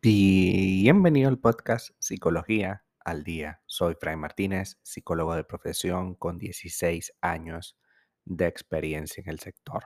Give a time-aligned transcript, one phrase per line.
[0.00, 3.60] Bienvenido al podcast Psicología al Día.
[3.66, 7.76] Soy Fray Martínez, psicólogo de profesión con 16 años
[8.24, 9.84] de experiencia en el sector.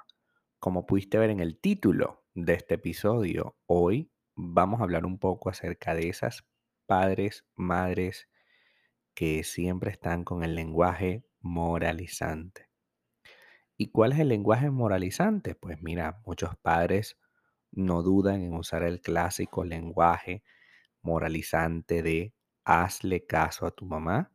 [0.60, 5.50] Como pudiste ver en el título de este episodio, hoy vamos a hablar un poco
[5.50, 6.44] acerca de esas
[6.86, 8.28] padres, madres
[9.14, 12.71] que siempre están con el lenguaje moralizante.
[13.82, 15.56] ¿Y cuál es el lenguaje moralizante?
[15.56, 17.18] Pues mira, muchos padres
[17.72, 20.44] no dudan en usar el clásico lenguaje
[21.00, 22.32] moralizante de
[22.62, 24.30] hazle caso a tu mamá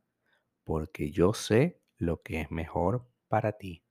[0.64, 3.82] porque yo sé lo que es mejor para ti.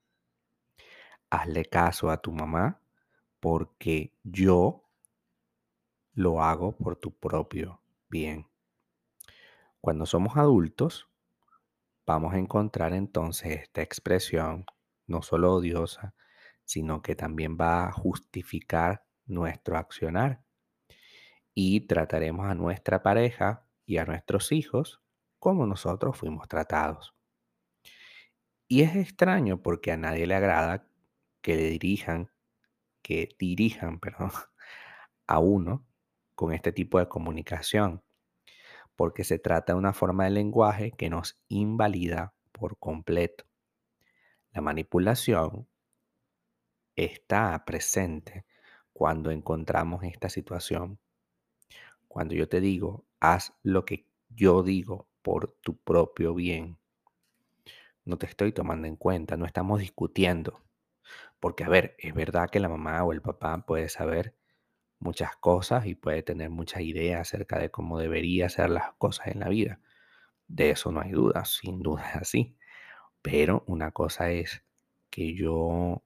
[1.32, 2.80] Hazle caso a tu mamá
[3.40, 4.88] porque yo
[6.14, 8.46] lo hago por tu propio bien.
[9.82, 11.10] Cuando somos adultos,
[12.06, 14.64] vamos a encontrar entonces esta expresión
[15.08, 16.14] no solo odiosa,
[16.64, 20.44] sino que también va a justificar nuestro accionar.
[21.54, 25.02] Y trataremos a nuestra pareja y a nuestros hijos
[25.40, 27.16] como nosotros fuimos tratados.
[28.68, 30.88] Y es extraño porque a nadie le agrada
[31.42, 32.30] que le dirijan,
[33.02, 34.32] que dirijan, perdón,
[35.28, 35.88] a uno
[36.36, 38.04] con este tipo de comunicación,
[38.96, 43.47] porque se trata de una forma de lenguaje que nos invalida por completo.
[44.58, 45.68] La manipulación
[46.96, 48.48] está presente
[48.92, 50.98] cuando encontramos esta situación.
[52.08, 56.80] Cuando yo te digo, haz lo que yo digo por tu propio bien.
[58.04, 60.64] No te estoy tomando en cuenta, no estamos discutiendo.
[61.40, 64.36] Porque, a ver, es verdad que la mamá o el papá puede saber
[64.98, 69.40] muchas cosas y puede tener muchas ideas acerca de cómo debería ser las cosas en
[69.40, 69.82] la vida.
[70.48, 72.57] De eso no hay duda, sin duda es así.
[73.22, 74.64] Pero una cosa es
[75.10, 76.04] que yo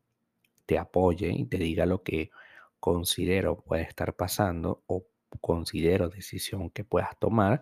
[0.66, 2.32] te apoye y te diga lo que
[2.80, 5.06] considero puede estar pasando o
[5.42, 7.62] considero decisión que puedas tomar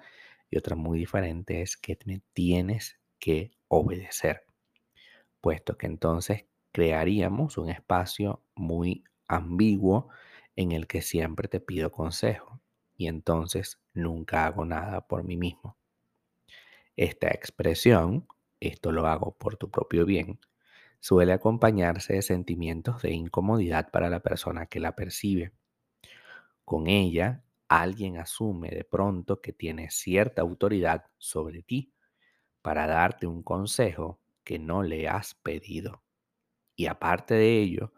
[0.49, 4.45] y otra muy diferente es que me tienes que obedecer,
[5.41, 10.09] puesto que entonces crearíamos un espacio muy ambiguo
[10.55, 12.61] en el que siempre te pido consejo
[12.97, 15.77] y entonces nunca hago nada por mí mismo.
[16.95, 18.27] Esta expresión,
[18.59, 20.39] esto lo hago por tu propio bien,
[20.99, 25.53] suele acompañarse de sentimientos de incomodidad para la persona que la percibe.
[26.65, 31.93] Con ella, alguien asume de pronto que tiene cierta autoridad sobre ti
[32.61, 36.03] para darte un consejo que no le has pedido.
[36.75, 37.93] Y aparte de ello,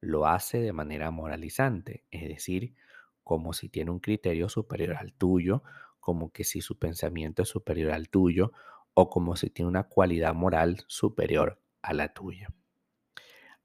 [0.00, 2.74] lo hace de manera moralizante, es decir,
[3.22, 5.62] como si tiene un criterio superior al tuyo,
[6.00, 8.52] como que si su pensamiento es superior al tuyo,
[8.94, 12.48] o como si tiene una cualidad moral superior a la tuya.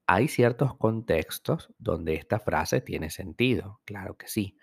[0.05, 4.57] Hay ciertos contextos donde esta frase tiene sentido, claro que sí.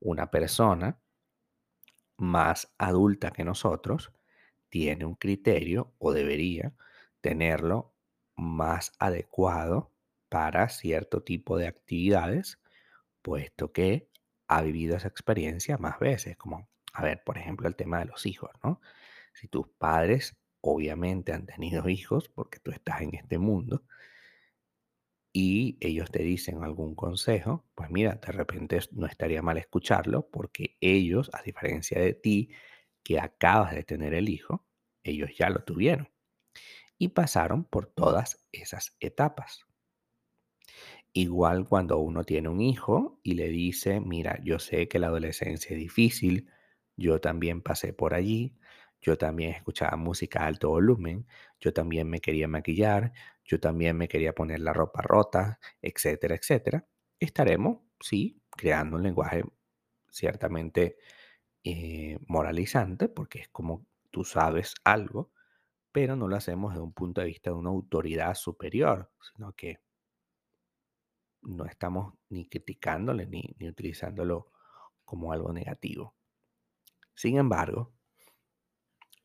[0.00, 0.98] Una persona
[2.16, 4.12] más adulta que nosotros
[4.68, 6.72] tiene un criterio o debería
[7.20, 7.92] tenerlo
[8.36, 9.92] más adecuado
[10.28, 12.58] para cierto tipo de actividades,
[13.20, 14.08] puesto que
[14.48, 18.24] ha vivido esa experiencia más veces, como, a ver, por ejemplo, el tema de los
[18.24, 18.80] hijos, ¿no?
[19.32, 23.84] Si tus padres obviamente han tenido hijos porque tú estás en este mundo
[25.32, 30.76] y ellos te dicen algún consejo, pues mira, de repente no estaría mal escucharlo porque
[30.80, 32.50] ellos, a diferencia de ti,
[33.02, 34.64] que acabas de tener el hijo,
[35.02, 36.08] ellos ya lo tuvieron
[36.98, 39.66] y pasaron por todas esas etapas.
[41.14, 45.72] Igual cuando uno tiene un hijo y le dice, mira, yo sé que la adolescencia
[45.72, 46.48] es difícil,
[46.96, 48.56] yo también pasé por allí,
[49.02, 51.26] yo también escuchaba música a alto volumen,
[51.60, 53.12] yo también me quería maquillar,
[53.44, 56.86] yo también me quería poner la ropa rota, etcétera, etcétera.
[57.20, 59.44] Estaremos, sí, creando un lenguaje
[60.10, 60.98] ciertamente
[61.64, 65.32] eh, moralizante, porque es como tú sabes algo,
[65.92, 69.80] pero no lo hacemos desde un punto de vista de una autoridad superior, sino que
[71.42, 74.52] no estamos ni criticándole ni, ni utilizándolo
[75.04, 76.14] como algo negativo.
[77.14, 77.92] Sin embargo,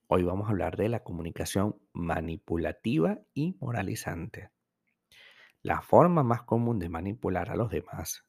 [0.09, 4.51] Hoy vamos a hablar de la comunicación manipulativa y moralizante.
[5.62, 8.25] La forma más común de manipular a los demás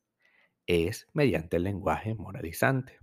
[0.67, 2.99] es mediante el lenguaje moralizante.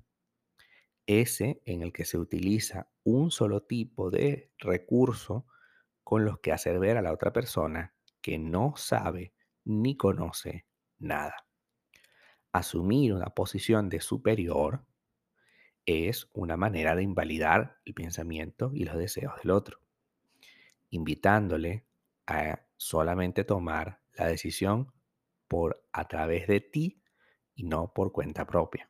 [1.06, 5.46] Ese en el que se utiliza un solo tipo de recurso
[6.04, 9.34] con los que hacer ver a la otra persona que no sabe
[9.64, 10.66] ni conoce
[10.98, 11.48] nada.
[12.52, 14.86] Asumir una posición de superior
[15.86, 19.80] es una manera de invalidar el pensamiento y los deseos del otro,
[20.90, 21.86] invitándole
[22.28, 24.92] a solamente tomar la decisión
[25.48, 27.02] por a través de ti
[27.54, 28.90] y no por cuenta propia.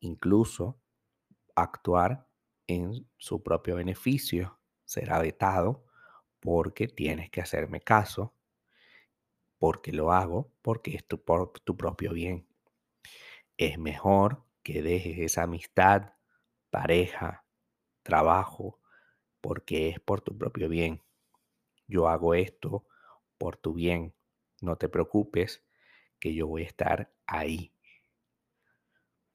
[0.00, 0.80] Incluso
[1.54, 2.28] actuar
[2.66, 5.84] en su propio beneficio será vetado
[6.40, 8.34] porque tienes que hacerme caso,
[9.58, 12.48] porque lo hago, porque es tu, por tu propio bien.
[13.56, 16.14] Es mejor que dejes esa amistad,
[16.70, 17.44] pareja,
[18.02, 18.80] trabajo,
[19.40, 21.02] porque es por tu propio bien.
[21.86, 22.86] Yo hago esto
[23.38, 24.14] por tu bien.
[24.60, 25.64] No te preocupes
[26.18, 27.74] que yo voy a estar ahí.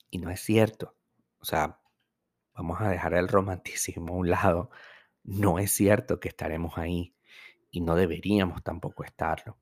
[0.10, 0.96] Y no es cierto.
[1.40, 1.82] O sea,
[2.54, 4.72] vamos a dejar el romanticismo a un lado.
[5.24, 7.16] No es cierto que estaremos ahí
[7.70, 9.58] y no deberíamos tampoco estarlo.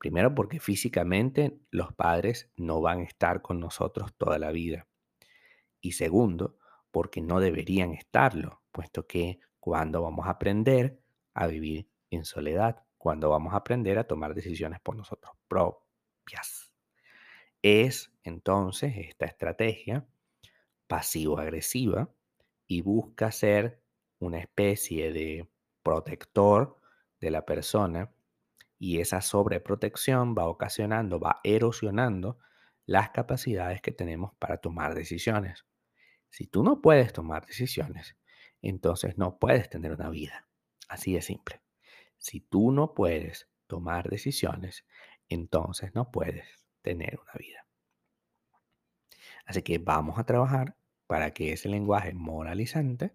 [0.00, 4.88] Primero porque físicamente los padres no van a estar con nosotros toda la vida.
[5.82, 6.56] Y segundo,
[6.90, 11.02] porque no deberían estarlo, puesto que cuando vamos a aprender
[11.34, 16.72] a vivir en soledad, cuando vamos a aprender a tomar decisiones por nosotros propias.
[17.60, 20.08] Es entonces esta estrategia
[20.86, 22.10] pasivo-agresiva
[22.66, 23.82] y busca ser
[24.18, 25.46] una especie de
[25.82, 26.80] protector
[27.20, 28.10] de la persona
[28.80, 32.38] y esa sobreprotección va ocasionando, va erosionando
[32.86, 35.66] las capacidades que tenemos para tomar decisiones.
[36.30, 38.16] Si tú no puedes tomar decisiones,
[38.62, 40.48] entonces no puedes tener una vida.
[40.88, 41.60] Así de simple.
[42.16, 44.86] Si tú no puedes tomar decisiones,
[45.28, 46.46] entonces no puedes
[46.80, 47.66] tener una vida.
[49.44, 50.74] Así que vamos a trabajar
[51.06, 53.12] para que ese lenguaje moralizante,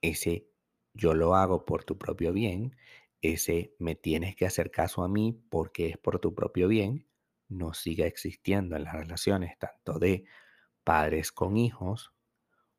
[0.00, 0.48] ese
[0.94, 2.74] yo lo hago por tu propio bien,
[3.22, 7.06] ese me tienes que hacer caso a mí porque es por tu propio bien,
[7.48, 10.24] no siga existiendo en las relaciones tanto de
[10.84, 12.12] padres con hijos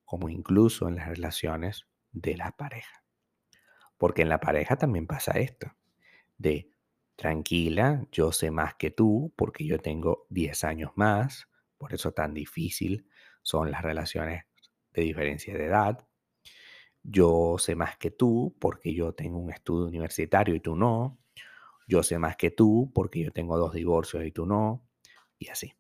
[0.06, 3.04] como incluso en las relaciones de la pareja.
[3.98, 5.76] Porque en la pareja también pasa esto,
[6.38, 6.70] de
[7.16, 12.34] tranquila, yo sé más que tú porque yo tengo 10 años más, por eso tan
[12.34, 13.08] difícil
[13.42, 14.46] son las relaciones
[14.94, 16.08] de diferencia de edad.
[17.10, 21.18] Yo sé más que tú porque yo tengo un estudio universitario y tú no.
[21.88, 24.86] Yo sé más que tú porque yo tengo dos divorcios y tú no.
[25.40, 25.74] Y así.